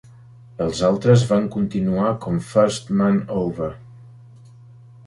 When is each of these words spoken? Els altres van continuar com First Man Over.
Els 0.67 0.79
altres 0.87 1.25
van 1.33 1.45
continuar 1.57 2.09
com 2.25 2.41
First 2.49 2.91
Man 3.03 3.21
Over. 3.45 3.73